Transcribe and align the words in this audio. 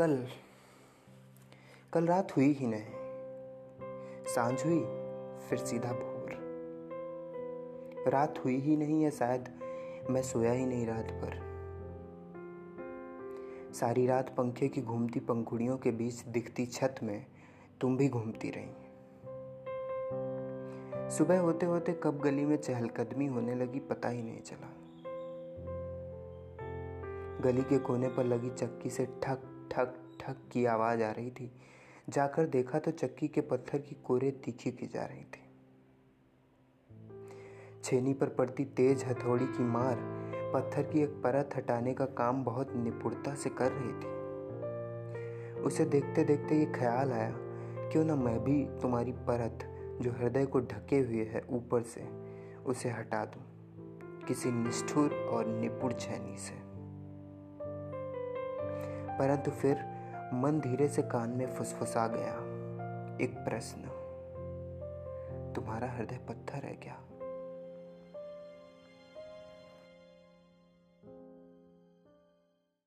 कल 0.00 0.28
कल 1.92 2.06
रात 2.06 2.36
हुई 2.36 2.52
ही 2.52 2.66
नहीं। 2.66 2.84
साँझ 4.34 4.66
हुई, 4.66 4.80
फिर 5.48 5.58
सीधा 5.58 5.92
भोर। 5.92 6.30
रात 8.08 8.44
हुई 8.44 8.56
ही 8.56 8.76
नहीं 8.76 9.02
है 9.02 9.10
शायद, 9.10 9.60
मैं 10.10 10.22
सोया 10.22 10.52
ही 10.52 10.66
नहीं 10.66 10.86
रात 10.86 11.04
भर। 11.04 11.50
सारी 13.74 14.06
रात 14.06 14.28
पंखे 14.28 14.68
की 14.68 14.82
घूमती 14.82 15.20
पंखुड़ियों 15.20 15.78
के 15.78 15.90
बीच 15.90 16.22
दिखती 16.22 16.66
छत 16.66 16.94
में, 17.02 17.26
तुम 17.80 17.96
भी 17.96 18.08
घूमती 18.08 18.50
रही। 18.50 18.72
सुबह 21.10 21.40
होते 21.40 21.66
होते 21.66 22.00
कब 22.02 22.20
गली 22.20 22.44
में 22.44 22.56
चहलकदमी 22.56 23.26
होने 23.26 23.54
लगी, 23.54 23.80
पता 23.80 24.08
ही 24.08 24.22
नहीं 24.22 24.42
चला। 24.42 24.72
गली 27.40 27.62
के 27.62 27.78
कोने 27.78 28.08
पर 28.08 28.24
लगी 28.24 28.50
चक्की 28.50 28.90
से 28.90 29.06
ठक 29.06 29.56
ठक 29.70 29.94
ठक 30.20 30.36
की 30.52 30.64
आवाज़ 30.64 31.02
आ 31.02 31.10
रही 31.10 31.30
थी। 31.30 31.50
जाकर 32.08 32.46
देखा 32.46 32.78
तो 32.78 32.90
चक्की 32.90 33.28
के 33.28 33.40
पत्थर 33.40 33.78
की 33.78 33.96
कोरे 34.04 34.30
तीखी 34.30 34.70
की 34.70 34.86
जा 34.86 35.04
रही 35.04 35.24
थी। 35.24 35.48
छेनी 37.84 38.14
पर 38.14 38.28
पड़ती 38.28 38.64
तेज 38.64 39.04
हथौड़ी 39.04 39.46
की 39.46 39.62
मार 39.62 39.96
पत्थर 40.54 40.82
की 40.82 41.02
एक 41.02 41.10
परत 41.24 41.50
हटाने 41.56 41.94
का 41.94 42.04
काम 42.04 42.44
बहुत 42.44 42.72
निपुणता 42.76 43.34
से 43.34 43.50
कर 43.50 43.72
रही 43.72 43.92
थी। 43.92 44.18
उसे 45.60 45.84
देखते 45.84 46.24
देखते 46.24 46.58
ये 46.58 46.66
ख्याल 46.66 47.12
आया, 47.12 47.32
क्यों 47.92 48.04
ना 48.04 48.16
मैं 48.16 48.38
भी 48.44 48.64
तुम्हारी 48.82 49.12
परत 49.12 49.66
जो 50.02 50.12
हृदय 50.12 50.46
को 50.46 50.60
ढके 50.60 50.98
हुए 50.98 51.24
है 51.24 51.42
ऊपर 51.50 51.82
से, 51.82 52.02
उसे 52.64 52.90
हटा 52.90 53.24
दूँ, 53.24 53.42
किसी 54.28 54.50
निष्ठुर 54.50 55.14
और 55.32 55.46
निपुण 55.46 55.92
छेनी 55.92 56.36
से। 56.36 56.69
परंतु 59.20 59.50
फिर 59.50 59.76
मन 60.34 60.60
धीरे 60.60 60.88
से 60.88 61.02
कान 61.02 61.30
में 61.30 61.46
फुसफुसा 61.46 62.06
गया। 62.06 62.34
एक 63.24 63.34
प्रश्न। 63.38 63.80
तुम्हारा 65.56 65.90
हृदय 65.90 66.18
पत्थर 66.28 66.64
है 66.64 66.74
क्या? 66.74 66.96